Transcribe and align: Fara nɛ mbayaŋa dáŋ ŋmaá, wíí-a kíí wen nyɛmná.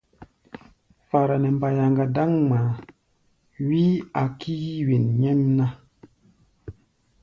Fara 1.09 1.35
nɛ 1.41 1.49
mbayaŋa 1.57 2.03
dáŋ 2.15 2.29
ŋmaá, 2.45 2.69
wíí-a 3.67 4.23
kíí 4.39 4.71
wen 4.87 5.05
nyɛmná. 5.21 5.65